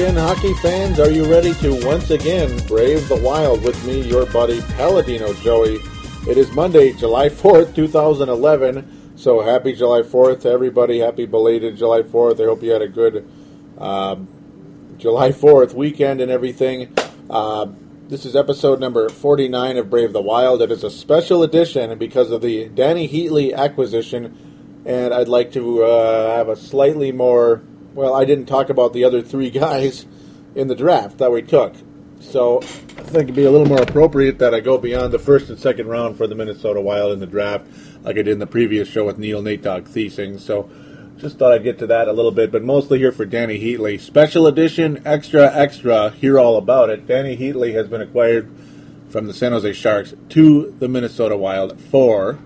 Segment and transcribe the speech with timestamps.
[0.00, 0.98] Again, hockey fans.
[0.98, 5.78] Are you ready to once again brave the wild with me, your buddy Paladino Joey?
[6.26, 9.18] It is Monday, July 4th, 2011.
[9.18, 11.00] So happy July 4th to everybody.
[11.00, 12.40] Happy belated July 4th.
[12.40, 13.30] I hope you had a good
[13.76, 16.96] um, July 4th weekend and everything.
[17.28, 17.66] Uh,
[18.08, 20.62] this is episode number 49 of Brave the Wild.
[20.62, 25.84] It is a special edition because of the Danny Heatley acquisition, and I'd like to
[25.84, 27.60] uh, have a slightly more.
[27.92, 30.06] Well, I didn't talk about the other three guys
[30.54, 31.74] in the draft that we took.
[32.20, 35.48] So I think it'd be a little more appropriate that I go beyond the first
[35.48, 37.66] and second round for the Minnesota Wild in the draft,
[38.02, 40.38] like I did in the previous show with Neil Nate Dog Thiesing.
[40.38, 40.70] So
[41.16, 43.98] just thought I'd get to that a little bit, but mostly here for Danny Heatley.
[43.98, 46.10] Special edition, extra, extra.
[46.10, 47.06] Hear all about it.
[47.06, 48.50] Danny Heatley has been acquired
[49.08, 52.38] from the San Jose Sharks to the Minnesota Wild for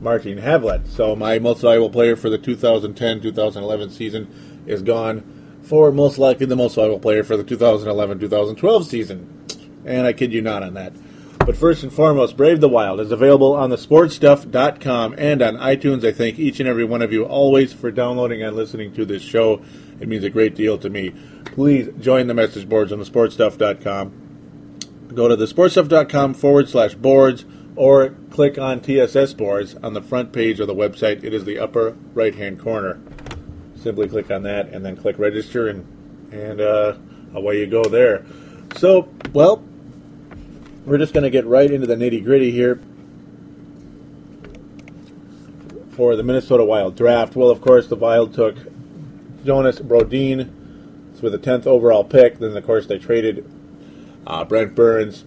[0.00, 0.88] Martin Havlat.
[0.88, 6.56] So my most valuable player for the 2010-2011 season is gone for most likely the
[6.56, 9.46] most valuable player for the 2011-2012 season.
[9.84, 10.92] And I kid you not on that.
[11.38, 16.04] But first and foremost, Brave the Wild is available on the sportstuff.com and on iTunes.
[16.04, 19.22] I thank each and every one of you always for downloading and listening to this
[19.22, 19.62] show.
[20.00, 21.14] It means a great deal to me.
[21.46, 24.12] Please join the message boards on the sportstuff.com.
[25.14, 30.32] Go to the sportstuff.com forward slash boards or click on TSS boards on the front
[30.32, 31.24] page of the website.
[31.24, 33.00] It is the upper right hand corner.
[33.82, 36.96] Simply click on that and then click register, and, and uh,
[37.34, 38.24] away you go there.
[38.76, 39.64] So, well,
[40.84, 42.80] we're just going to get right into the nitty gritty here
[45.90, 47.36] for the Minnesota Wild draft.
[47.36, 48.56] Well, of course, the Wild took
[49.44, 50.50] Jonas Brodin
[51.20, 52.38] with the 10th overall pick.
[52.38, 53.50] Then, of course, they traded
[54.26, 55.22] uh, Brent Burns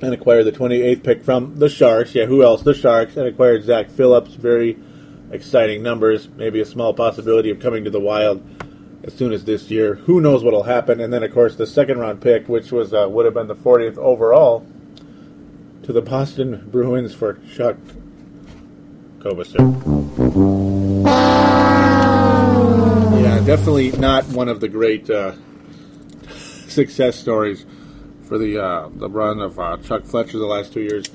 [0.00, 2.14] and acquired the 28th pick from the Sharks.
[2.14, 2.62] Yeah, who else?
[2.62, 3.16] The Sharks.
[3.16, 4.34] And acquired Zach Phillips.
[4.34, 4.78] Very
[5.32, 6.28] exciting numbers.
[6.28, 8.42] Maybe a small possibility of coming to the Wild
[9.04, 9.94] as soon as this year.
[9.94, 11.00] Who knows what will happen?
[11.00, 13.56] And then, of course, the second round pick, which was uh, would have been the
[13.56, 14.66] 40th overall,
[15.82, 17.76] to the Boston Bruins for Chuck
[19.18, 21.02] Kobasew.
[23.22, 25.32] Yeah, definitely not one of the great uh,
[26.68, 27.64] success stories
[28.28, 31.06] for the uh, the run of uh, Chuck Fletcher the last two years.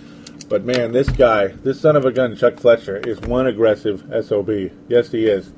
[0.50, 4.72] But man, this guy, this son of a gun, Chuck Fletcher, is one aggressive SOB.
[4.88, 5.52] Yes, he is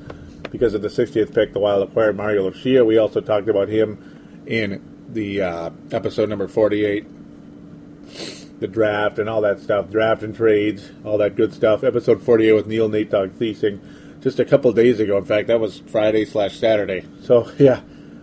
[0.52, 2.84] because of the 60th pick, the Wild acquired Mario Lucia.
[2.84, 7.06] We also talked about him in the uh, episode number 48,
[8.60, 11.84] the draft and all that stuff, draft and trades, all that good stuff.
[11.84, 13.80] Episode 48 with Neil Nate Dog Thiesing
[14.22, 15.18] just a couple days ago.
[15.18, 17.06] In fact, that was Friday slash Saturday.
[17.22, 17.82] So, yeah,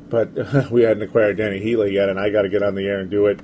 [0.09, 2.99] but we hadn't acquired Danny Heatley yet, and I got to get on the air
[2.99, 3.41] and do it.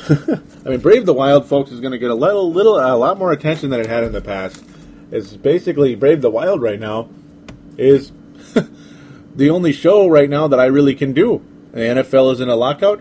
[0.08, 3.18] I mean, Brave the Wild, folks, is going to get a little, little, a lot
[3.18, 4.64] more attention than it had in the past.
[5.10, 7.08] It's basically Brave the Wild right now
[7.76, 8.12] is
[9.36, 11.44] the only show right now that I really can do.
[11.72, 13.00] The NFL is in a lockout,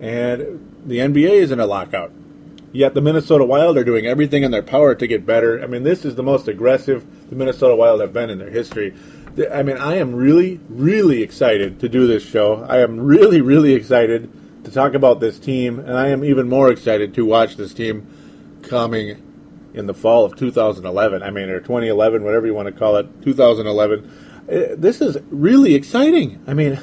[0.00, 2.12] and the NBA is in a lockout.
[2.72, 5.62] Yet the Minnesota Wild are doing everything in their power to get better.
[5.62, 8.94] I mean, this is the most aggressive the Minnesota Wild have been in their history.
[9.52, 12.64] I mean, I am really, really excited to do this show.
[12.68, 14.30] I am really, really excited
[14.66, 18.06] to talk about this team, and I am even more excited to watch this team
[18.62, 19.22] coming
[19.74, 21.22] in the fall of 2011.
[21.22, 24.10] I mean, or 2011, whatever you want to call it, 2011.
[24.48, 26.42] Uh, this is really exciting.
[26.48, 26.80] I mean,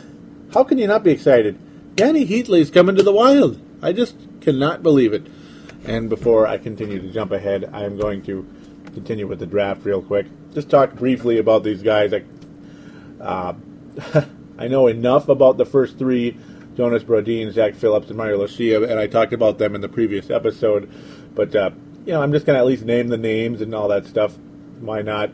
[0.54, 1.60] how can you not be excited?
[1.96, 3.60] Danny Heatley is coming to the Wild.
[3.82, 5.28] I just cannot believe it.
[5.84, 8.48] And before I continue to jump ahead, I am going to
[8.94, 10.28] continue with the draft real quick.
[10.54, 12.14] Just talk briefly about these guys.
[12.14, 12.24] I,
[13.20, 13.56] uh,
[14.58, 16.38] I know enough about the first three
[16.76, 20.30] Jonas Brodin, Zach Phillips, and Mario Lucia, and I talked about them in the previous
[20.30, 20.92] episode.
[21.36, 21.72] But uh,
[22.06, 24.38] you know, I'm just going to at least name the names and all that stuff.
[24.80, 25.32] Why not?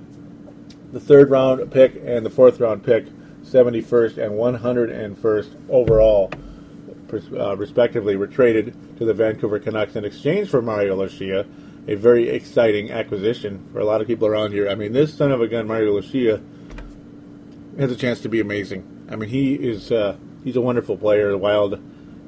[0.92, 3.06] The third round pick and the fourth round pick,
[3.44, 6.32] 71st and 101st overall,
[7.34, 11.46] uh, respectively, were traded to the Vancouver Canucks in exchange for Mario Lucia.
[11.88, 14.70] A very exciting acquisition for a lot of people around here.
[14.70, 16.42] I mean, this son of a gun, Mario Lucia,
[17.80, 19.08] has a chance to be amazing.
[19.10, 21.32] I mean, he is uh, he's a wonderful player.
[21.32, 21.80] The Wild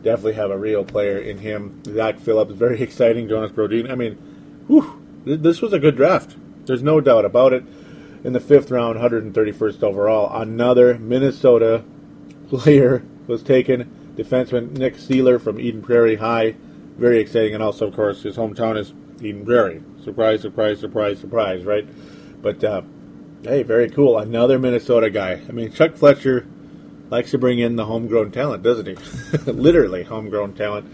[0.03, 1.81] definitely have a real player in him.
[1.85, 3.27] Zach Phillips, very exciting.
[3.27, 3.89] Jonas Brodin.
[3.89, 4.15] I mean,
[4.67, 6.35] whew, this was a good draft.
[6.65, 7.63] There's no doubt about it.
[8.23, 11.83] In the fifth round, 131st overall, another Minnesota
[12.49, 14.13] player was taken.
[14.15, 16.55] Defenseman Nick Seeler from Eden Prairie High.
[16.97, 17.55] Very exciting.
[17.55, 18.93] And also, of course, his hometown is
[19.23, 19.81] Eden Prairie.
[20.03, 21.87] Surprise, surprise, surprise, surprise, right?
[22.41, 22.81] But, uh,
[23.43, 24.17] hey, very cool.
[24.19, 25.41] Another Minnesota guy.
[25.47, 26.45] I mean, Chuck Fletcher
[27.11, 28.95] likes to bring in the homegrown talent, doesn't he?
[29.51, 30.91] Literally homegrown talent.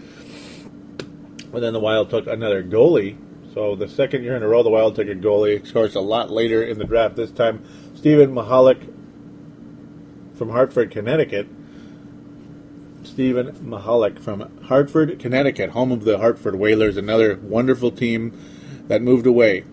[1.52, 3.16] And then the Wild took another goalie.
[3.54, 5.64] So the second year in a row, the Wild took a goalie.
[5.64, 7.16] Of course, a lot later in the draft.
[7.16, 8.92] This time, Stephen Michalek
[10.36, 11.48] from Hartford, Connecticut.
[13.04, 18.38] Stephen Michalek from Hartford, Connecticut, home of the Hartford Whalers, another wonderful team
[18.88, 19.64] that moved away.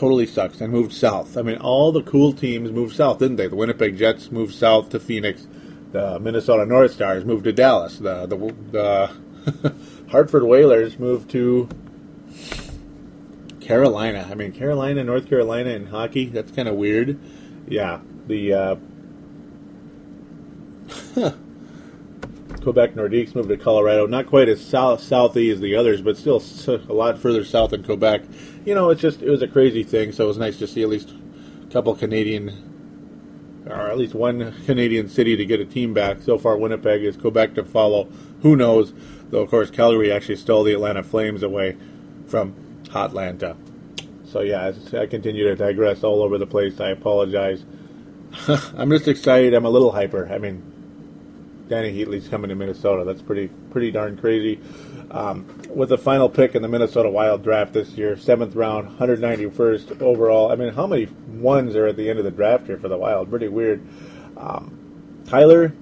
[0.00, 1.36] Totally sucks and moved south.
[1.36, 3.48] I mean, all the cool teams moved south, didn't they?
[3.48, 5.46] The Winnipeg Jets moved south to Phoenix.
[5.92, 7.98] The Minnesota North Stars moved to Dallas.
[7.98, 9.74] The the, the
[10.10, 11.68] Hartford Whalers moved to
[13.60, 14.26] Carolina.
[14.30, 16.30] I mean, Carolina, North Carolina in hockey.
[16.30, 17.20] That's kind of weird.
[17.68, 18.76] Yeah, the uh,
[22.62, 24.06] Quebec Nordiques moved to Colorado.
[24.06, 27.84] Not quite as south southy as the others, but still a lot further south than
[27.84, 28.22] Quebec.
[28.64, 30.12] You know, it's just it was a crazy thing.
[30.12, 31.14] So it was nice to see at least
[31.62, 36.22] a couple Canadian, or at least one Canadian city to get a team back.
[36.22, 38.04] So far, Winnipeg is Quebec to follow.
[38.42, 38.92] Who knows?
[39.30, 41.76] Though of course, Calgary actually stole the Atlanta Flames away
[42.26, 42.54] from
[42.84, 43.56] Hotlanta.
[44.24, 46.80] So yeah, I continue to digress all over the place.
[46.80, 47.64] I apologize.
[48.76, 49.54] I'm just excited.
[49.54, 50.28] I'm a little hyper.
[50.32, 53.04] I mean, Danny Heatley's coming to Minnesota.
[53.04, 54.60] That's pretty pretty darn crazy.
[55.10, 60.00] Um, with the final pick in the Minnesota Wild draft this year, seventh round, 191st
[60.00, 60.52] overall.
[60.52, 62.96] I mean, how many ones are at the end of the draft here for the
[62.96, 63.28] Wild?
[63.28, 63.84] Pretty weird.
[64.36, 65.74] Um, Tyler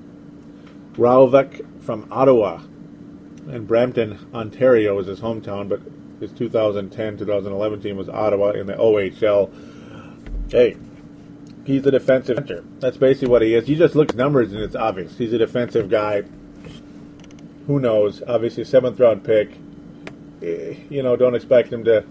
[0.93, 2.61] Graovac from Ottawa
[3.49, 5.81] and Brampton, Ontario is his hometown, but
[6.21, 9.51] his 2010-2011 team was Ottawa in the OHL.
[10.51, 10.77] Hey,
[11.65, 12.65] he's a defensive center.
[12.79, 13.69] That's basically what he is.
[13.69, 15.17] You just look at numbers and it's obvious.
[15.17, 16.25] He's a defensive guy.
[17.69, 18.23] Who knows?
[18.27, 19.51] Obviously, a seventh round pick.
[20.43, 22.03] Eh, you know, don't expect him to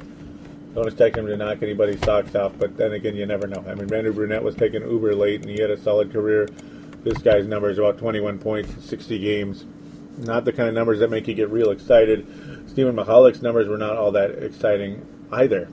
[0.75, 2.53] don't expect him to knock anybody's socks off.
[2.59, 3.65] But then again, you never know.
[3.67, 6.47] I mean, Randy Brunette was taken uber late, and he had a solid career.
[7.03, 9.65] This guy's numbers are about 21 points, 60 games.
[10.19, 12.27] Not the kind of numbers that make you get real excited.
[12.69, 15.69] Stephen Michalek's numbers were not all that exciting either.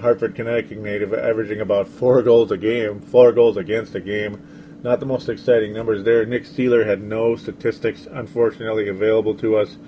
[0.00, 4.55] Hartford, Connecticut native, averaging about four goals a game, four goals against a game.
[4.86, 6.24] Not the most exciting numbers there.
[6.24, 9.78] Nick Seeler had no statistics, unfortunately, available to us.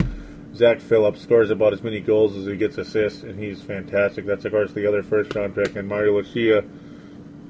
[0.57, 4.27] Zach Phillips scores about as many goals as he gets assists, and he's fantastic.
[4.27, 5.77] That's, of course, the other first round pick.
[5.77, 6.65] And Mario Lucia,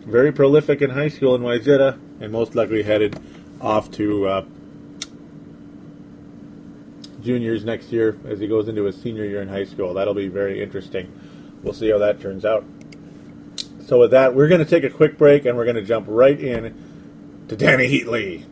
[0.05, 3.19] very prolific in high school in Wayzata, and most likely headed
[3.62, 4.45] off to uh,
[7.23, 9.95] juniors next year as he goes into his senior year in high school.
[9.95, 11.11] That'll be very interesting
[11.62, 12.65] we'll see how that turns out.
[13.87, 16.06] So with that, we're going to take a quick break and we're going to jump
[16.09, 16.88] right in
[17.49, 18.45] to Danny Heatley.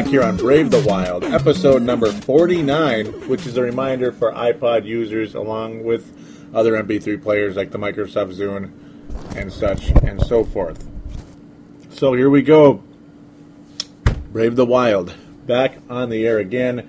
[0.00, 4.86] Back here on Brave the Wild, episode number 49, which is a reminder for iPod
[4.86, 6.10] users along with
[6.54, 8.72] other MP3 players like the Microsoft Zune
[9.36, 10.88] and such and so forth.
[11.90, 12.82] So here we go.
[14.32, 15.14] Brave the Wild,
[15.44, 16.88] back on the air again.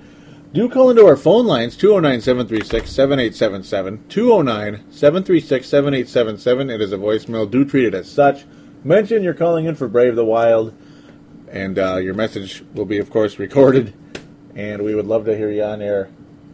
[0.54, 4.08] Do call into our phone lines 209 736 7877.
[4.08, 6.70] 209 736 7877.
[6.70, 7.52] It is a voicemail.
[7.52, 8.46] Do treat it as such.
[8.86, 10.74] Mention you're calling in for Brave the Wild
[11.52, 13.94] and uh, your message will be, of course, recorded.
[14.56, 16.10] And we would love to hear you on air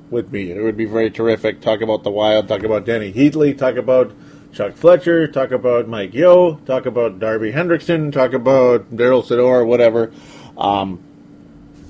[0.10, 0.52] with me.
[0.52, 1.62] It would be very terrific.
[1.62, 2.48] Talk about the Wild.
[2.48, 3.58] Talk about Danny Heatley.
[3.58, 4.14] Talk about
[4.54, 5.28] Chuck Fletcher.
[5.28, 8.12] Talk about Mike Yeo, Talk about Darby Hendrickson.
[8.12, 9.66] Talk about Daryl Sydor.
[9.66, 10.12] Whatever.
[10.58, 11.04] Um,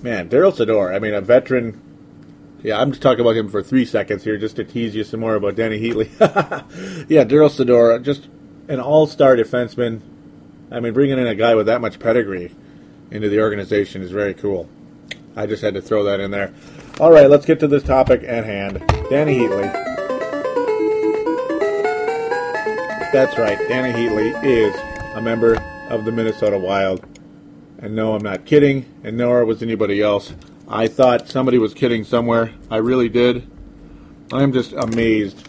[0.02, 0.94] man, Daryl Sydor.
[0.94, 1.82] I mean, a veteran.
[2.64, 5.20] Yeah, I'm just talking about him for three seconds here, just to tease you some
[5.22, 6.10] more about Danny Heatley.
[7.08, 8.28] yeah, Daryl Sydor, just
[8.68, 10.02] an all-star defenseman.
[10.72, 12.52] I mean, bringing in a guy with that much pedigree
[13.12, 14.70] into the organization is very cool.
[15.36, 16.54] I just had to throw that in there.
[17.00, 18.84] All right, let's get to this topic at hand.
[19.10, 19.72] Danny Heatley.
[23.14, 24.76] That's right, Danny Heatley is
[25.16, 25.56] a member
[25.90, 27.06] of the Minnesota Wild.
[27.80, 30.34] And no, I'm not kidding, and nor was anybody else.
[30.68, 32.52] I thought somebody was kidding somewhere.
[32.70, 33.48] I really did.
[34.34, 35.48] I'm just amazed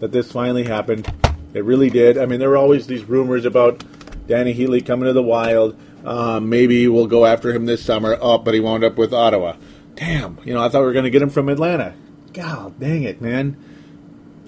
[0.00, 1.10] that this finally happened.
[1.54, 2.18] It really did.
[2.18, 3.84] I mean, there were always these rumors about
[4.26, 8.18] Danny Heatley coming to the Wild uh, maybe we'll go after him this summer.
[8.20, 9.56] Oh, but he wound up with Ottawa.
[9.94, 11.94] Damn, you know, I thought we were going to get him from Atlanta.
[12.32, 13.56] God dang it, man.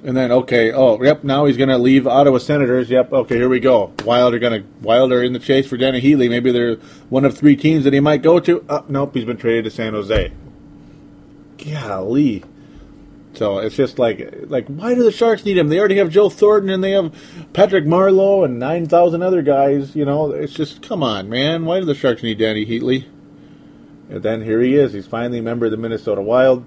[0.05, 2.91] And then okay, oh yep, now he's going to leave Ottawa Senators.
[2.91, 3.93] Yep, okay, here we go.
[4.05, 6.29] Wilder to Wilder in the chase for Dany Heatley.
[6.29, 6.77] Maybe they're
[7.09, 8.65] one of three teams that he might go to.
[8.69, 10.31] Oh, nope, he's been traded to San Jose.
[11.57, 12.45] Golly.
[13.35, 15.69] So it's just like, like why do the Sharks need him?
[15.69, 17.15] They already have Joe Thornton and they have
[17.53, 19.97] Patrick Marleau and nine thousand other guys.
[19.97, 21.65] You know, it's just come on, man.
[21.65, 23.07] Why do the Sharks need Danny Heatley?
[24.09, 24.93] And then here he is.
[24.93, 26.65] He's finally a member of the Minnesota Wild.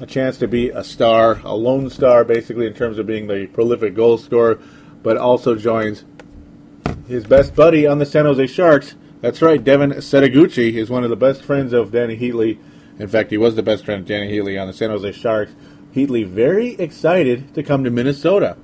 [0.00, 3.48] A chance to be a star, a lone star, basically in terms of being the
[3.48, 4.60] prolific goal scorer,
[5.02, 6.04] but also joins
[7.08, 8.94] his best buddy on the San Jose Sharks.
[9.20, 12.58] That's right, Devin Setoguchi is one of the best friends of Danny Heatley.
[13.00, 15.52] In fact, he was the best friend of Danny Heatley on the San Jose Sharks.
[15.98, 18.56] Heatley very excited to come to Minnesota.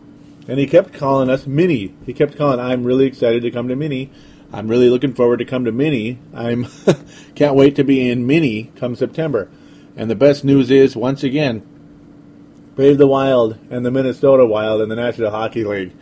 [0.46, 1.94] And he kept calling us Mini.
[2.06, 4.10] He kept calling, I'm really excited to come to Mini.
[4.52, 6.18] I'm really looking forward to come to Mini.
[6.32, 6.66] I'm
[7.34, 9.50] can't wait to be in Mini come September.
[9.96, 11.66] And the best news is, once again,
[12.74, 15.92] Brave the Wild and the Minnesota Wild and the National Hockey League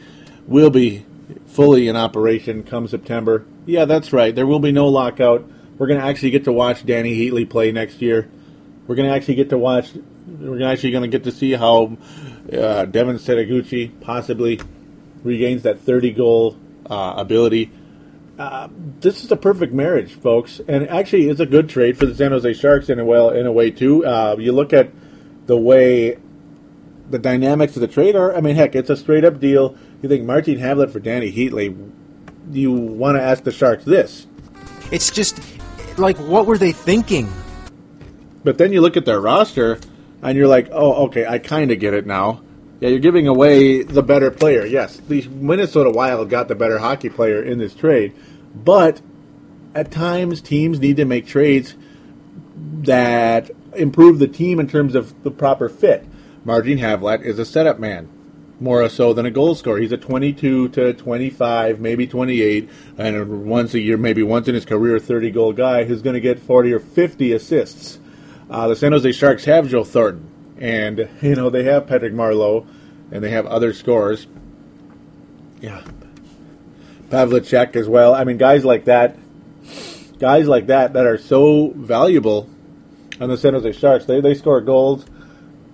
[0.46, 1.04] will be
[1.46, 3.44] fully in operation come September.
[3.66, 4.34] Yeah, that's right.
[4.34, 5.48] There will be no lockout.
[5.78, 8.28] We're going to actually get to watch Danny Heatley play next year.
[8.86, 9.92] We're going to actually get to watch.
[10.40, 11.96] We're actually going to get to see how
[12.52, 14.60] uh, Devin Setoguchi possibly
[15.22, 16.56] regains that 30 goal
[16.88, 17.70] uh, ability.
[18.38, 18.68] Uh,
[19.00, 22.32] this is a perfect marriage, folks, and actually, it's a good trade for the San
[22.32, 24.04] Jose Sharks in a well in a way too.
[24.06, 24.90] Uh, you look at
[25.46, 26.18] the way
[27.10, 28.34] the dynamics of the trade are.
[28.34, 29.76] I mean, heck, it's a straight up deal.
[30.00, 31.92] You think Martin Havlat for Danny Heatley?
[32.50, 34.26] You want to ask the Sharks this?
[34.90, 35.38] It's just
[35.98, 37.30] like, what were they thinking?
[38.44, 39.78] But then you look at their roster,
[40.23, 42.43] and you're like, oh, okay, I kind of get it now.
[42.81, 44.64] Yeah, you're giving away the better player.
[44.64, 48.14] Yes, the Minnesota Wild got the better hockey player in this trade,
[48.55, 49.00] but
[49.75, 51.75] at times teams need to make trades
[52.57, 56.05] that improve the team in terms of the proper fit.
[56.45, 58.09] Martin Havlat is a setup man,
[58.59, 59.79] more so than a goal scorer.
[59.79, 64.64] He's a 22 to 25, maybe 28, and once a year, maybe once in his
[64.64, 67.99] career, 30 goal guy who's going to get 40 or 50 assists.
[68.52, 70.28] Uh, the San Jose Sharks have Joe Thornton,
[70.59, 72.66] and you know they have Patrick Marleau,
[73.11, 74.26] and they have other scorers.
[75.62, 75.82] Yeah,
[77.09, 78.14] Pavelski as well.
[78.14, 79.16] I mean, guys like that,
[80.18, 82.50] guys like that that are so valuable
[83.18, 84.04] on the San Jose Sharks.
[84.04, 85.06] They they score goals,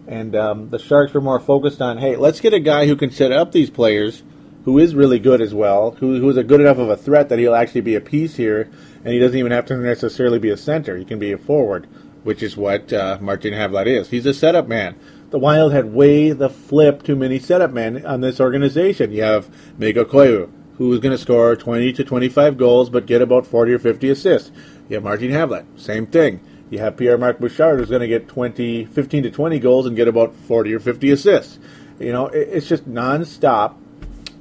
[0.06, 3.10] and um, the Sharks were more focused on, hey, let's get a guy who can
[3.10, 4.22] set up these players,
[4.64, 7.28] who is really good as well, who who is a good enough of a threat
[7.30, 8.70] that he'll actually be a piece here,
[9.04, 10.96] and he doesn't even have to necessarily be a center.
[10.96, 11.88] He can be a forward
[12.28, 14.10] which is what uh, Martin Havlat is.
[14.10, 14.96] He's a setup man.
[15.30, 19.12] The Wild had way the flip too many setup men on this organization.
[19.12, 23.22] You have Mikko Koivu, who is going to score 20 to 25 goals but get
[23.22, 24.52] about 40 or 50 assists.
[24.90, 26.40] You have Martin Havlat, same thing.
[26.68, 30.06] You have Pierre-Marc Bouchard, who's going to get 20, 15 to 20 goals and get
[30.06, 31.58] about 40 or 50 assists.
[31.98, 33.74] You know, it's just nonstop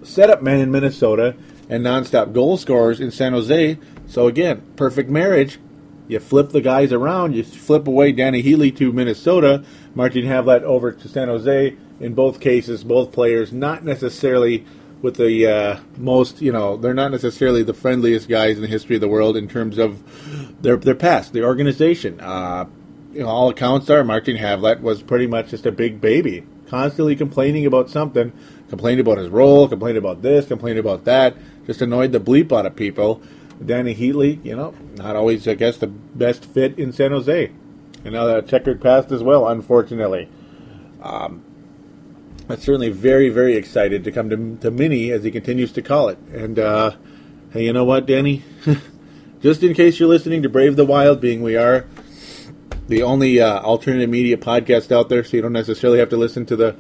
[0.04, 1.38] setup men in Minnesota
[1.70, 3.78] and nonstop goal scorers in San Jose.
[4.08, 5.58] So again, perfect marriage
[6.08, 7.36] you flip the guys around.
[7.36, 11.76] You flip away Danny Heatley to Minnesota, Martin Havlat over to San Jose.
[12.00, 14.66] In both cases, both players not necessarily
[15.02, 18.96] with the uh, most, you know, they're not necessarily the friendliest guys in the history
[18.96, 22.20] of the world in terms of their their past, the organization.
[22.20, 22.66] Uh,
[23.14, 27.16] you know, all accounts are Martin Havlat was pretty much just a big baby, constantly
[27.16, 28.32] complaining about something,
[28.70, 31.36] complained about his role, complained about this, complained about that,
[31.66, 33.22] just annoyed the bleep out of people.
[33.62, 37.52] Dany Heatley, you know, not always, I guess, the best fit in San Jose.
[38.04, 40.30] And now that checkered past as well, unfortunately.
[41.02, 41.44] Um,
[42.50, 46.10] I'm certainly very, very excited to come to, to Mini, as he continues to call
[46.10, 46.18] it.
[46.32, 46.96] And, uh,
[47.52, 48.44] hey, you know what, Danny?
[49.42, 51.86] Just in case you're listening to Brave the Wild, being we are
[52.88, 56.46] the only uh, alternative media podcast out there, so you don't necessarily have to listen
[56.48, 56.76] to the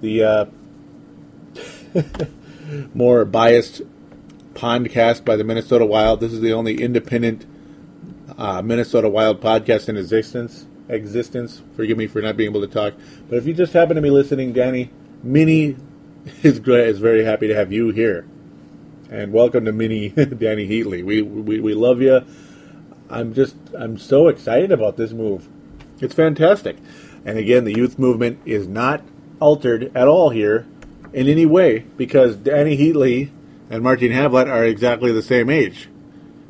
[0.00, 0.44] the uh,
[2.94, 3.82] more biased
[4.54, 6.20] podcast by the Minnesota Wild.
[6.20, 7.46] This is the only independent
[8.38, 10.66] uh, Minnesota Wild podcast in existence.
[10.88, 11.62] Existence.
[11.76, 12.94] Forgive me for not being able to talk.
[13.28, 14.90] But if you just happen to be listening, Danny,
[15.22, 15.76] Mini
[16.42, 18.26] is is very happy to have you here,
[19.10, 21.04] and welcome to Mini Danny Heatley.
[21.04, 22.24] We, we we love you.
[23.08, 25.48] I'm just I'm so excited about this move.
[26.00, 26.76] It's fantastic.
[27.24, 29.02] And again, the youth movement is not
[29.40, 30.66] altered at all here
[31.12, 33.30] in any way because Danny Heatley
[33.72, 35.88] and Martin Havlat are exactly the same age.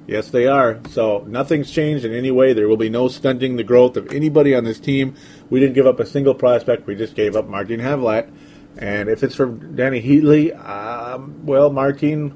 [0.08, 0.80] Yes, they are.
[0.90, 2.52] So nothing's changed in any way.
[2.52, 5.14] There will be no stunting the growth of anybody on this team.
[5.48, 6.84] We didn't give up a single prospect.
[6.84, 8.28] We just gave up Martin Havlat.
[8.76, 12.34] And if it's from Danny Heatley, um, well, Martin,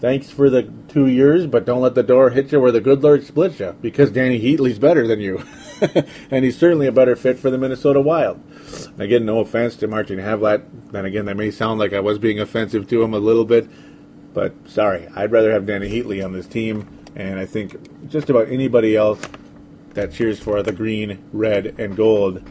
[0.00, 3.02] thanks for the two years, but don't let the door hit you where the good
[3.02, 5.42] Lord splits you, because Danny Heatley's better than you.
[6.30, 8.40] and he's certainly a better fit for the Minnesota Wild.
[8.98, 10.92] Again, no offense to Martin Havlat.
[10.92, 13.68] Then again, that may sound like I was being offensive to him a little bit.
[14.34, 18.48] But sorry, I'd rather have Danny Heatley on this team, and I think just about
[18.48, 19.20] anybody else
[19.94, 22.42] that cheers for the green, red, and gold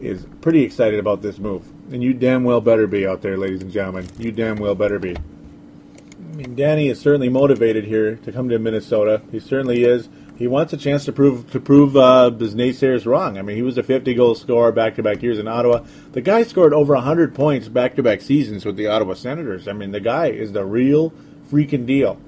[0.00, 1.66] is pretty excited about this move.
[1.92, 4.08] And you damn well better be out there, ladies and gentlemen.
[4.18, 5.16] You damn well better be.
[5.16, 9.22] I mean, Danny is certainly motivated here to come to Minnesota.
[9.32, 10.08] He certainly is.
[10.36, 13.38] He wants a chance to prove to prove uh, his naysayers wrong.
[13.38, 15.84] I mean, he was a 50 goal scorer back to back years in Ottawa.
[16.12, 19.66] The guy scored over 100 points back to back seasons with the Ottawa Senators.
[19.66, 21.12] I mean, the guy is the real
[21.50, 22.18] freaking deal.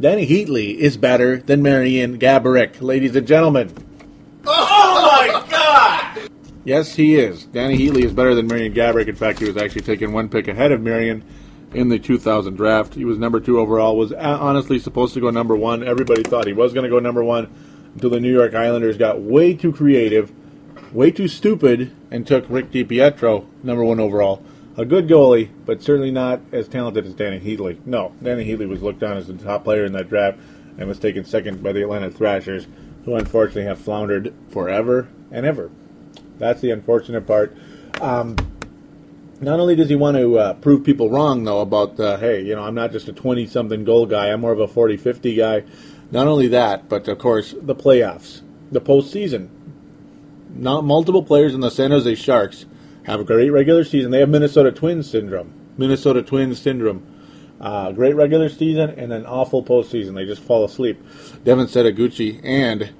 [0.00, 3.72] Danny Heatley is better than Marian Gaborik, ladies and gentlemen.
[4.46, 6.30] Oh my god!
[6.64, 7.46] Yes, he is.
[7.46, 9.08] Danny Heatley is better than Marian Gaborik.
[9.08, 11.24] In fact, he was actually taking one pick ahead of Marian
[11.74, 12.94] in the 2000 draft.
[12.94, 13.96] He was number two overall.
[13.96, 15.82] Was honestly supposed to go number one.
[15.82, 17.52] Everybody thought he was going to go number one
[17.94, 20.32] until the New York Islanders got way too creative,
[20.92, 24.44] way too stupid, and took Rick DiPietro number one overall.
[24.76, 27.78] A good goalie, but certainly not as talented as Danny Heatley.
[27.86, 30.38] No, Danny Heatley was looked on as the top player in that draft
[30.78, 32.66] and was taken second by the Atlanta Thrashers,
[33.04, 35.70] who unfortunately have floundered forever and ever.
[36.38, 37.56] That's the unfortunate part.
[38.00, 38.36] Um,
[39.40, 42.54] not only does he want to uh, prove people wrong, though, about, uh, hey, you
[42.54, 45.34] know, I'm not just a 20 something goal guy, I'm more of a 40 50
[45.34, 45.64] guy.
[46.10, 49.48] Not only that, but of course, the playoffs, the postseason.
[50.50, 52.66] Not multiple players in the San Jose Sharks
[53.04, 54.10] have a great regular season.
[54.10, 55.52] They have Minnesota Twins syndrome.
[55.76, 57.04] Minnesota Twins syndrome.
[57.60, 60.14] Uh, great regular season and an awful postseason.
[60.14, 61.02] They just fall asleep.
[61.44, 62.92] Devin Setoguchi and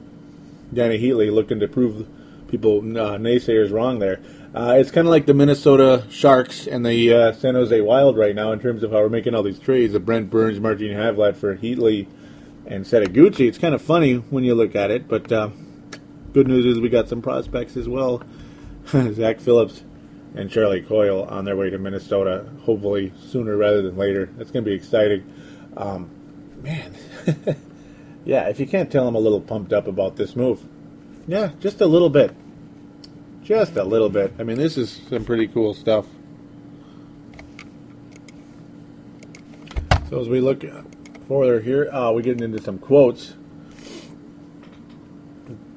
[0.73, 2.09] Danny Heatley looking to prove
[2.49, 4.21] people uh, naysayers wrong there.
[4.55, 8.37] Uh, it's kind of like the Minnesota Sharks and the uh, San Jose Wild right
[8.37, 11.35] now in terms of how we're making all these trades of Brent Burns, Martin Havlat
[11.35, 12.07] for Heatley
[12.65, 13.49] and Setoguchi.
[13.49, 15.51] It's kind of funny when you look at it, but uh,
[16.33, 18.23] good news is we got some prospects as well.
[18.87, 19.83] Zach Phillips
[20.37, 24.27] and Charlie Coyle on their way to Minnesota, hopefully sooner rather than later.
[24.37, 25.33] That's going to be exciting.
[25.77, 26.09] Um,
[26.62, 26.95] man,
[28.25, 30.64] yeah, if you can't tell, I'm a little pumped up about this move.
[31.27, 32.37] Yeah, just a little bit.
[33.44, 34.33] Just a little bit.
[34.38, 36.07] I mean, this is some pretty cool stuff.
[40.09, 40.64] So as we look
[41.28, 43.35] further here, uh, we're getting into some quotes.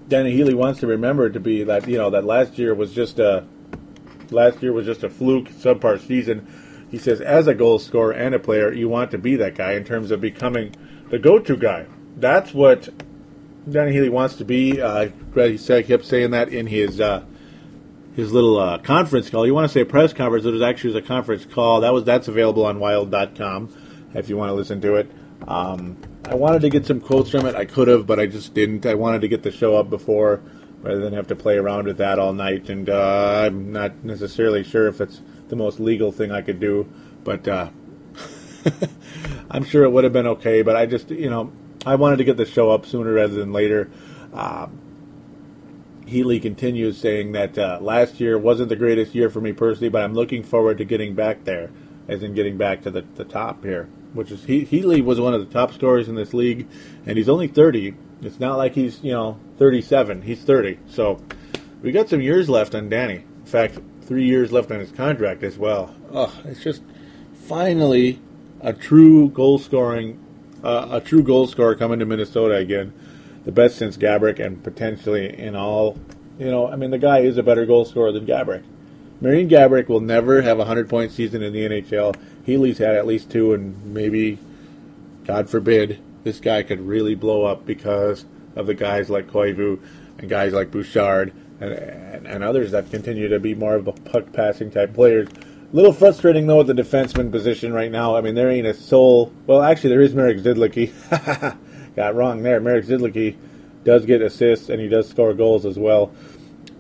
[0.08, 3.20] Danny Heatley wants to remember to be that you know that last year was just
[3.20, 3.46] a
[4.30, 6.48] last year was just a fluke subpar season.
[6.90, 9.74] He says, as a goal scorer and a player, you want to be that guy
[9.74, 10.74] in terms of becoming
[11.10, 11.86] the go-to guy.
[12.16, 12.88] That's what
[13.70, 14.80] Danny Heatley wants to be.
[14.80, 17.26] Uh, he kept saying that in his uh,
[18.18, 19.46] his little uh, conference call.
[19.46, 20.44] You want to say press conference?
[20.44, 21.82] It was actually a conference call.
[21.82, 23.70] That was that's available on Wild.com
[24.16, 25.12] if you want to listen to it.
[25.48, 27.56] Um, I wanted to get some quotes from it.
[27.56, 28.88] I could have, but I just didn't.
[28.88, 30.42] I wanted to get the show up before,
[30.82, 32.72] rather than have to play around with that all night.
[32.72, 36.92] And uh, I'm not necessarily sure if it's the most legal thing I could do,
[37.24, 37.70] but uh,
[39.52, 40.64] I'm sure it would have been okay.
[40.64, 41.54] But I just, you know,
[41.86, 43.92] I wanted to get the show up sooner rather than later.
[44.34, 44.70] Uh,
[46.08, 50.04] Heatley continues saying that uh, last year wasn't the greatest year for me personally, but
[50.04, 51.70] I'm looking forward to getting back there,
[52.08, 53.90] as in getting back to the, the top here.
[54.14, 56.68] Which is he, Heatley was one of the top scorers in this league,
[57.06, 57.94] and he's only 30.
[58.22, 60.24] It's not like he's you know 37.
[60.24, 61.22] He's 30, so
[61.82, 63.18] we got some years left on Danny.
[63.18, 65.94] In fact, three years left on his contract as well.
[66.12, 66.82] Oh, it's just
[67.34, 68.20] finally
[68.62, 70.20] a true goal scoring,
[70.64, 72.94] uh, a true goal scorer coming to Minnesota again
[73.48, 75.98] the best since Gaborik and potentially in all.
[76.38, 78.66] You know, I mean, the guy is a better goal scorer than Gaborik.
[79.22, 82.14] Marian Gaborik will never have a 100 point season in the NHL.
[82.46, 84.38] Heatley's had at least two, and maybe,
[85.24, 88.26] God forbid, this guy could really blow up because
[88.58, 89.80] of the guys like Koivu
[90.18, 93.94] and guys like Bouchard and, and, and others that continue to be more of a
[93.94, 95.30] puck passing type players.
[95.30, 98.18] A little frustrating though at the defenseman position right now.
[98.18, 99.32] I mean, there ain't a soul.
[99.46, 101.58] Well, actually, there is Marek Zidlicky.
[101.98, 102.62] got wrong there.
[102.62, 103.36] Marek Zidlicky
[103.84, 106.14] does get assists and he does score goals as well.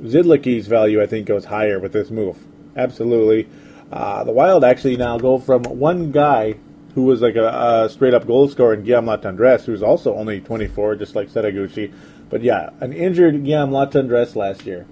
[0.03, 2.37] Zidlicky's value, I think, goes higher with this move.
[2.77, 3.49] Absolutely.
[3.91, 6.55] Uh, the Wild actually now go from one guy
[6.93, 7.47] who was like a,
[7.85, 11.93] a straight up goal scorer in Guillaume Latendresse, who's also only 24, just like Setoguchi.
[12.29, 14.85] But yeah, an injured Guillaume Latendresse last year.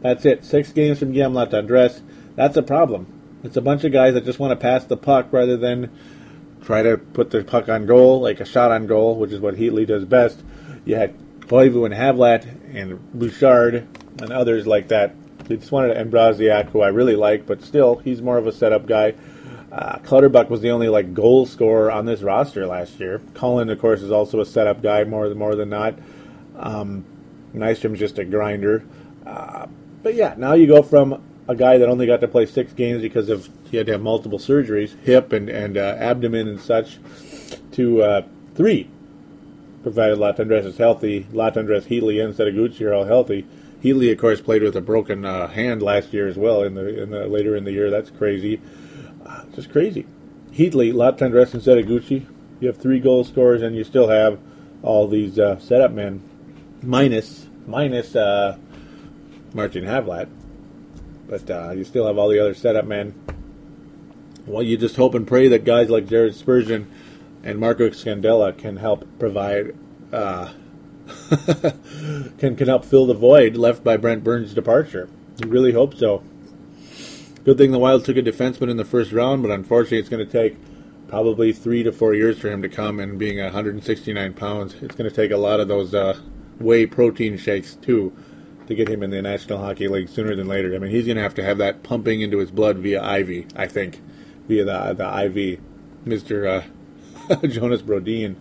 [0.00, 0.44] That's it.
[0.44, 2.02] Six games from Guillaume Latendresse.
[2.34, 3.06] That's a problem.
[3.44, 5.90] It's a bunch of guys that just want to pass the puck rather than
[6.68, 9.54] try to put the puck on goal, like a shot on goal, which is what
[9.54, 10.44] Heatley does best.
[10.84, 13.88] You had Koivu and Havlat and Bouchard
[14.20, 15.14] and others like that.
[15.46, 18.84] They just wanted Ambrosiak, who I really like, but still, he's more of a setup
[18.84, 19.14] guy.
[19.72, 23.22] Uh, Clutterbuck was the only like goal scorer on this roster last year.
[23.32, 25.94] Cullen, of course, is also a setup guy more than more than not.
[26.58, 27.02] Um,
[27.54, 28.84] Nystrom's just a grinder.
[29.24, 29.68] Uh,
[30.02, 33.02] but yeah, now you go from a guy that only got to play six games
[33.02, 36.98] because of he had to have multiple surgeries, hip and and uh, abdomen and such,
[37.72, 38.22] to uh,
[38.54, 38.88] three,
[39.82, 41.24] provided Latendresse is healthy.
[41.32, 43.46] Latendresse, Heatley, and Setoguchi are all healthy.
[43.82, 46.62] Heatley, of course, played with a broken uh, hand last year as well.
[46.62, 48.60] In the in the later in the year, that's crazy,
[49.24, 50.06] uh, just crazy.
[50.52, 52.26] Heatley, of instead of Gucci.
[52.60, 54.38] You have three goal scorers, and you still have
[54.82, 56.22] all these uh, setup men,
[56.82, 58.58] minus minus uh,
[59.54, 60.28] Martin Havlat,
[61.28, 63.14] but uh, you still have all the other setup men.
[64.46, 66.90] Well, you just hope and pray that guys like Jared Spurgeon
[67.42, 69.76] and Marco Scandella can help provide
[70.12, 70.52] uh,
[72.38, 75.08] can can help fill the void left by Brent Burns' departure.
[75.42, 76.22] You really hope so.
[77.44, 80.26] Good thing the Wild took a defenseman in the first round, but unfortunately, it's going
[80.26, 80.56] to take
[81.08, 82.98] probably three to four years for him to come.
[82.98, 86.18] And being 169 pounds, it's going to take a lot of those uh,
[86.58, 88.14] whey protein shakes too
[88.68, 90.74] to get him in the National Hockey League sooner than later.
[90.74, 93.46] I mean, he's going to have to have that pumping into his blood via IV,
[93.56, 94.00] I think,
[94.46, 95.60] via the the IV.
[96.04, 96.64] Mister uh,
[97.46, 98.36] Jonas Brodin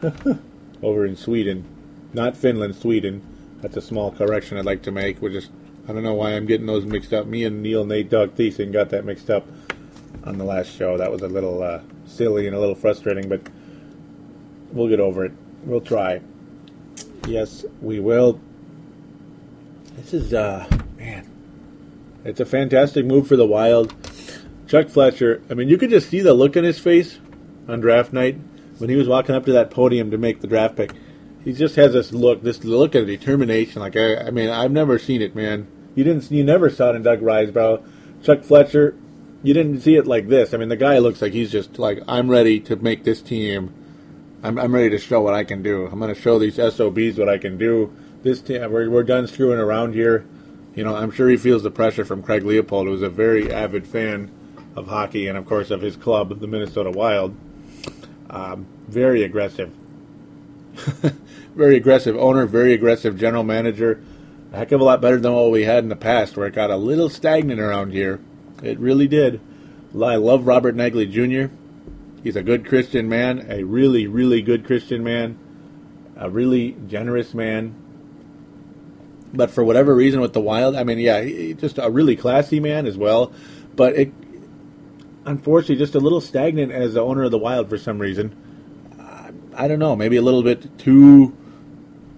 [0.82, 1.64] over in Sweden,
[2.12, 3.22] not Finland, Sweden.
[3.60, 5.20] That's a small correction I'd like to make.
[5.20, 5.50] We're just
[5.88, 7.26] I don't know why I'm getting those mixed up.
[7.26, 9.46] Me and Neil Nate Doug Thiesing got that mixed up
[10.22, 10.96] on the last show.
[10.96, 13.40] That was a little uh, silly and a little frustrating, but
[14.70, 15.32] we'll get over it.
[15.64, 16.20] We'll try.
[17.26, 18.40] Yes, we will.
[19.96, 21.28] This is uh man.
[22.24, 23.94] It's a fantastic move for the Wild.
[24.66, 27.18] Chuck Fletcher, I mean you could just see the look on his face
[27.68, 28.38] on draft night
[28.78, 30.92] when he was walking up to that podium to make the draft pick.
[31.44, 33.80] He just has this look, this look of determination.
[33.80, 35.66] Like I, I mean, I've never seen it, man.
[35.94, 37.82] You didn't, you never saw it in Doug Risebrough,
[38.22, 38.96] Chuck Fletcher.
[39.42, 40.54] You didn't see it like this.
[40.54, 43.74] I mean, the guy looks like he's just like, I'm ready to make this team.
[44.44, 45.86] I'm, I'm ready to show what I can do.
[45.86, 47.94] I'm going to show these SOBs what I can do.
[48.22, 50.24] This team, we're, we're done screwing around here.
[50.74, 53.86] You know, I'm sure he feels the pressure from Craig Leopold, who's a very avid
[53.86, 54.30] fan
[54.76, 57.34] of hockey and, of course, of his club, the Minnesota Wild.
[58.30, 59.74] Um, very aggressive.
[61.54, 64.02] very aggressive owner, very aggressive general manager.
[64.52, 66.54] A heck of a lot better than what we had in the past, where it
[66.54, 68.20] got a little stagnant around here.
[68.62, 69.40] It really did.
[70.00, 71.52] I love Robert Naegele Jr.
[72.22, 75.38] He's a good Christian man, a really, really good Christian man,
[76.16, 77.81] a really generous man.
[79.32, 81.22] But for whatever reason with the Wild, I mean, yeah,
[81.54, 83.32] just a really classy man as well.
[83.74, 84.12] But it,
[85.24, 88.36] unfortunately, just a little stagnant as the owner of the Wild for some reason.
[89.54, 91.36] I don't know, maybe a little bit too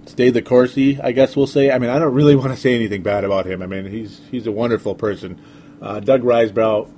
[0.07, 1.71] stay the coursey, I guess we'll say.
[1.71, 3.63] I mean, I don't really want to say anything bad about him.
[3.63, 5.41] I mean, he's he's a wonderful person.
[5.81, 6.91] Uh, Doug Risebrough,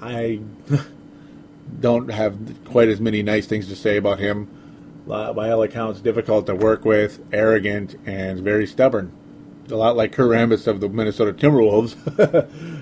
[0.00, 0.40] I
[1.80, 4.48] don't have quite as many nice things to say about him.
[5.06, 9.12] By all accounts, difficult to work with, arrogant, and very stubborn.
[9.70, 11.96] A lot like Kurt Rambis of the Minnesota Timberwolves,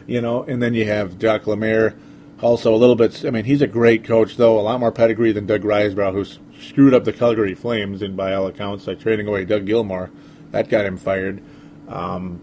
[0.07, 0.43] you know.
[0.45, 1.95] And then you have Jacques Lemaire,
[2.43, 3.25] also a little bit.
[3.25, 4.59] I mean, he's a great coach, though.
[4.59, 6.25] A lot more pedigree than Doug Risebrough, who
[6.61, 10.11] screwed up the Calgary Flames, and by all accounts, like trading away Doug Gilmour,
[10.51, 11.43] that got him fired.
[11.89, 12.41] Um,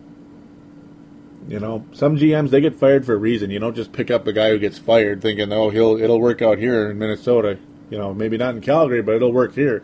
[1.48, 3.52] you know, some GMs they get fired for a reason.
[3.52, 6.42] You don't just pick up the guy who gets fired thinking, "Oh, he'll it'll work
[6.42, 7.58] out here in Minnesota."
[7.89, 9.84] You know, maybe not in Calgary, but it'll work here.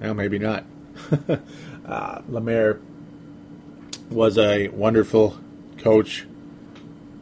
[0.00, 0.64] Well, maybe not.
[1.86, 2.80] uh, Lemaire
[4.10, 5.38] was a wonderful
[5.78, 6.26] coach,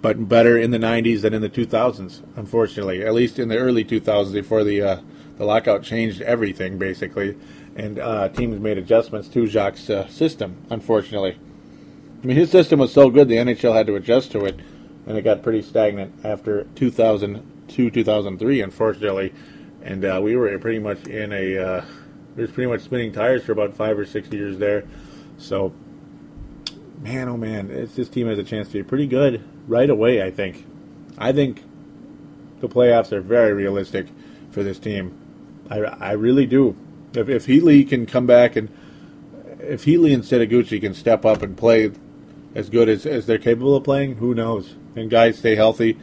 [0.00, 2.22] but better in the '90s than in the 2000s.
[2.36, 5.00] Unfortunately, at least in the early 2000s, before the uh,
[5.36, 7.36] the lockout changed everything basically,
[7.74, 10.56] and uh, teams made adjustments to Jacques' uh, system.
[10.70, 11.38] Unfortunately,
[12.22, 14.60] I mean his system was so good the NHL had to adjust to it,
[15.06, 18.60] and it got pretty stagnant after 2002, 2003.
[18.60, 19.32] Unfortunately,
[19.82, 21.84] and uh, we were pretty much in a uh,
[22.36, 24.84] we was pretty much spinning tires for about five or six years there.
[25.38, 25.72] So,
[27.00, 30.22] man, oh man, this team has a chance to be pretty good right away.
[30.22, 30.66] I think.
[31.18, 31.62] I think
[32.60, 34.06] the playoffs are very realistic
[34.50, 35.14] for this team.
[35.68, 36.76] I, I really do.
[37.14, 38.68] If, if Heatley can come back and
[39.60, 41.90] if Heatley and Setoguchi can step up and play
[42.54, 44.74] as good as, as they're capable of playing, who knows?
[44.96, 45.98] And guys stay healthy.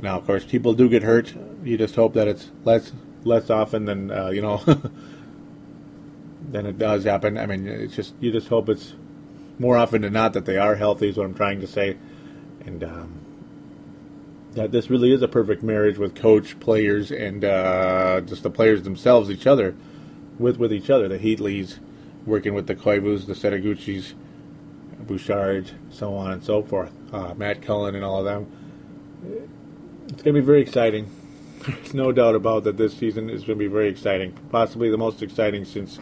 [0.00, 1.32] Now, of course, people do get hurt.
[1.62, 2.92] You just hope that it's less
[3.24, 4.58] less often than uh, you know
[6.50, 7.38] than it does happen.
[7.38, 8.94] I mean, it's just you just hope it's
[9.58, 11.08] more often than not that they are healthy.
[11.08, 11.96] Is what I'm trying to say,
[12.64, 13.20] and um,
[14.52, 18.82] that this really is a perfect marriage with coach, players, and uh, just the players
[18.82, 19.74] themselves, each other,
[20.38, 21.08] with with each other.
[21.08, 21.78] The Heatleys
[22.26, 24.14] working with the Koivus, the Setoguchis,
[25.06, 26.92] Bouchard, so on and so forth.
[27.12, 28.50] Uh, Matt Cullen and all of them.
[30.04, 31.10] It's going to be very exciting.
[31.66, 32.76] There's no doubt about that.
[32.76, 34.32] This season is going to be very exciting.
[34.50, 35.98] Possibly the most exciting since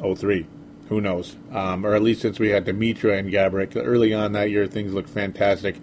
[0.00, 0.46] 03.
[0.88, 1.34] Who knows?
[1.52, 3.72] Um, or at least since we had Demitra and Gaborik.
[3.74, 5.76] Early on that year, things looked fantastic.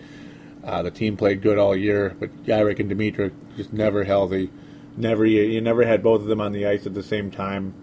[0.64, 4.50] Uh, the team played good all year, but Gaborik and Demitra just never healthy.
[4.96, 7.74] Never you, you never had both of them on the ice at the same time.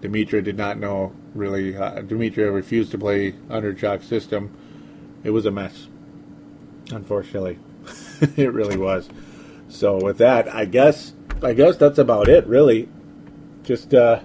[0.00, 1.76] Demitra did not know really.
[1.76, 4.56] Uh, Demitra refused to play under Chuck's system.
[5.24, 5.88] It was a mess,
[6.90, 7.58] unfortunately.
[8.36, 9.08] it really was.
[9.72, 12.46] So with that, I guess I guess that's about it.
[12.46, 12.88] Really,
[13.64, 14.20] just uh,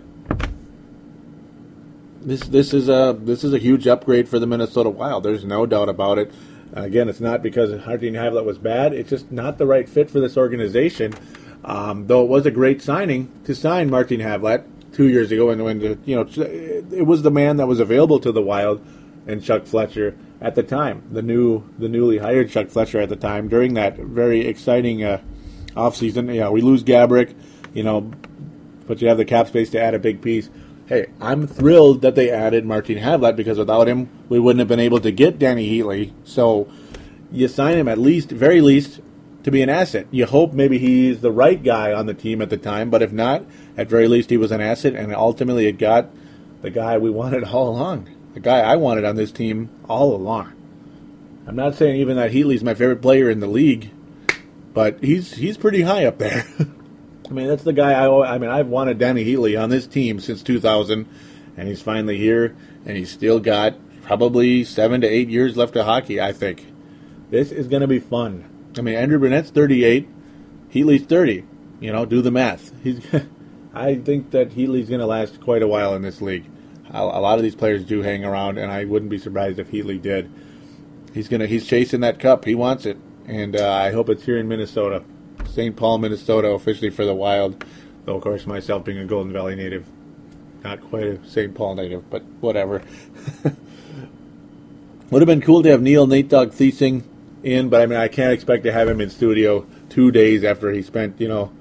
[2.22, 5.24] this this is a this is a huge upgrade for the Minnesota Wild.
[5.24, 6.32] There's no doubt about it.
[6.74, 8.94] Again, it's not because Martin Havlat was bad.
[8.94, 11.14] It's just not the right fit for this organization.
[11.64, 15.64] Um, though it was a great signing to sign Martin Havlat two years ago, and
[15.64, 18.86] when you know it was the man that was available to the Wild
[19.26, 23.16] and Chuck Fletcher at the time, the new the newly hired Chuck Fletcher at the
[23.16, 25.22] time during that very exciting uh,
[25.78, 26.34] offseason.
[26.34, 27.34] Yeah, we lose Gaborik,
[27.74, 28.12] you know,
[28.86, 30.50] but you have the cap space to add a big piece.
[30.88, 34.80] Hey, I'm thrilled that they added Martin Havlat because without him, we wouldn't have been
[34.80, 36.14] able to get Danny Heatley.
[36.24, 36.70] So
[37.32, 39.02] you sign him at least, very least,
[39.44, 40.08] to be an asset.
[40.12, 43.12] You hope maybe he's the right guy on the team at the time, but if
[43.12, 43.46] not,
[43.78, 46.10] at very least he was an asset, and ultimately it got
[46.62, 50.54] the guy we wanted all along, the guy I wanted on this team all along.
[51.46, 53.92] I'm not saying even that Heatley's my favorite player in the league,
[54.78, 56.46] but he's he's pretty high up there.
[57.28, 58.36] I mean, that's the guy I.
[58.36, 61.08] I mean, I've wanted Danny Heatley on this team since 2000,
[61.58, 65.88] and he's finally here, and he's still got probably seven to eight years left of
[65.88, 66.22] hockey.
[66.22, 66.72] I think
[67.32, 68.46] this is going to be fun.
[68.78, 70.08] I mean, Andrew Brunette's 38,
[70.70, 71.44] Heatley's 30.
[71.80, 72.72] You know, do the math.
[72.84, 73.04] He's.
[73.74, 76.46] I think that Heatley's going to last quite a while in this league.
[76.92, 79.72] A, a lot of these players do hang around, and I wouldn't be surprised if
[79.72, 80.32] Heatley did.
[81.16, 81.48] He's gonna.
[81.48, 82.46] He's chasing that cup.
[82.46, 85.04] He wants it and uh, I hope it's here in Minnesota,
[85.50, 85.76] St.
[85.76, 87.64] Paul, Minnesota, officially for the Wild.
[88.06, 89.86] Though, of course, myself being a Golden Valley native,
[90.64, 91.54] not quite a St.
[91.54, 92.82] Paul native, but whatever.
[95.12, 97.04] Would have been cool to have Neil Nate Dog Thiesing
[97.44, 100.72] in, but I mean, I can't expect to have him in studio two days after
[100.72, 101.52] he spent, you know,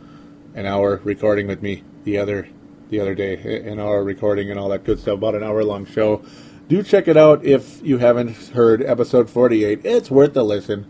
[0.54, 2.48] an hour recording with me the other
[2.88, 3.34] the other day,
[3.68, 6.24] an hour recording and all that good stuff, about an hour long show.
[6.68, 9.84] Do check it out if you haven't heard episode 48.
[9.84, 10.86] It's worth a listen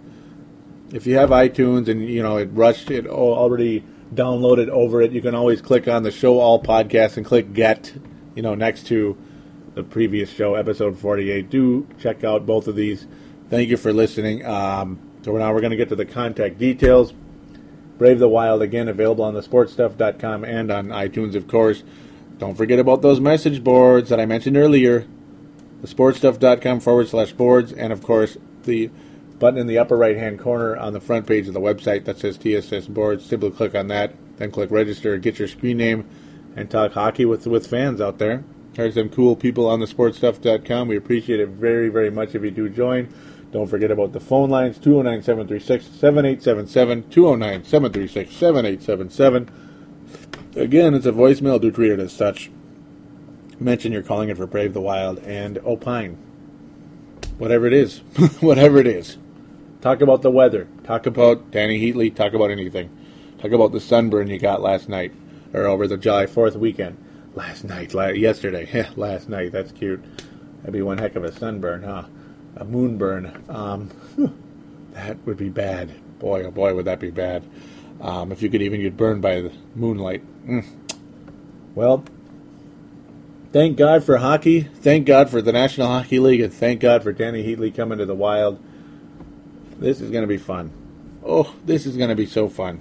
[0.93, 5.21] if you have iTunes and you know it rushed it already downloaded over it, you
[5.21, 7.93] can always click on the show all podcast and click get,
[8.35, 9.17] you know, next to
[9.75, 11.51] the previous show, episode 48.
[11.51, 13.07] Do check out both of these.
[13.51, 14.45] Thank you for listening.
[14.47, 17.13] Um, so now we're going to get to the contact details.
[17.99, 21.83] Brave the Wild again available on the sportstuff.com and on iTunes, of course.
[22.39, 25.07] Don't forget about those message boards that I mentioned earlier.
[25.81, 28.91] The sportstuff.com forward slash boards, and of course the
[29.39, 32.19] button in the upper right hand corner on the front page of the website that
[32.19, 33.25] says TSS Boards.
[33.25, 36.09] Simply click on that, then click register, get your screen name,
[36.55, 38.45] and talk hockey with with fans out there.
[38.75, 40.89] There's some cool people on the sportstuff.com.
[40.89, 43.13] We appreciate it very, very much if you do join.
[43.51, 49.51] Don't forget about the phone lines 209 736 7877, 209 736 7877.
[50.57, 51.61] Again, it's a voicemail.
[51.61, 52.51] Do treat it as such.
[53.59, 56.19] Mention you're calling it for Brave the Wild and opine.
[57.39, 57.99] Whatever it is.
[58.41, 59.17] Whatever it is.
[59.87, 60.67] Talk about the weather.
[60.83, 62.13] Talk about Danny Heatley.
[62.13, 62.91] Talk about anything.
[63.39, 65.15] Talk about the sunburn you got last night
[65.55, 66.99] or over the July 4th weekend.
[67.37, 68.89] Last night, la- yesterday.
[68.97, 69.53] Last night.
[69.53, 70.05] That's cute.
[70.59, 72.03] That'd be one heck of a sunburn, huh?
[72.57, 73.49] A moonburn.
[73.49, 73.93] Um,
[74.95, 75.93] that would be bad.
[76.19, 77.49] Boy, oh boy, would that be bad.
[78.01, 80.25] Um, if you could even get burned by the moonlight.
[80.49, 80.67] Mm.
[81.77, 82.05] Well,
[83.53, 84.63] thank God for hockey.
[84.63, 88.05] Thank God for the National Hockey League, and thank God for Danny Heatley coming to
[88.05, 88.61] the Wild.
[89.79, 90.71] This is going to be fun.
[91.25, 92.81] Oh, this is going to be so fun.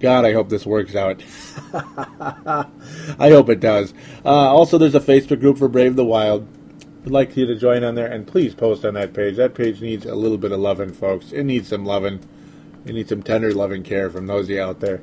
[0.00, 1.22] God, I hope this works out.
[1.72, 3.94] I hope it does.
[4.24, 6.46] Uh, also, there's a Facebook group for Brave the Wild.
[7.04, 9.36] I'd like you to join on there, and please post on that page.
[9.36, 11.32] That page needs a little bit of loving, folks.
[11.32, 12.20] It needs some loving.
[12.84, 15.02] It needs some tender loving care from those of you out there.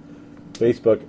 [0.54, 1.08] Facebook.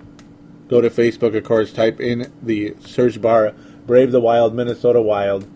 [0.69, 1.73] Go to Facebook, of course.
[1.73, 3.55] Type in the search bar
[3.87, 5.47] Brave the Wild, Minnesota Wild.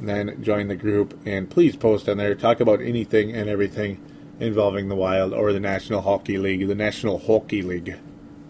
[0.00, 2.34] Then join the group and please post on there.
[2.34, 4.00] Talk about anything and everything
[4.40, 7.96] involving the Wild or the National Hockey League, the National Hockey League.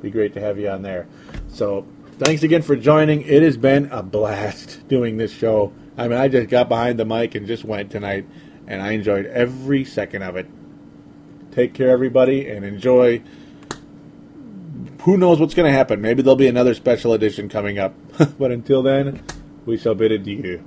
[0.00, 1.06] Be great to have you on there.
[1.48, 1.86] So
[2.18, 3.22] thanks again for joining.
[3.22, 5.72] It has been a blast doing this show.
[5.96, 8.26] I mean, I just got behind the mic and just went tonight,
[8.66, 10.46] and I enjoyed every second of it.
[11.52, 13.22] Take care, everybody, and enjoy.
[15.02, 16.00] Who knows what's going to happen?
[16.00, 17.94] Maybe there'll be another special edition coming up.
[18.38, 19.22] but until then,
[19.64, 20.64] we shall bid adieu.